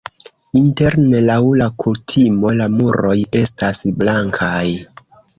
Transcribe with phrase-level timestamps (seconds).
[0.59, 4.63] Interne laŭ la kutimo la muroj estas blankaj.